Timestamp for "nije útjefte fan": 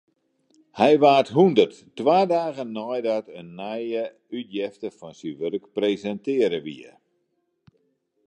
3.59-5.15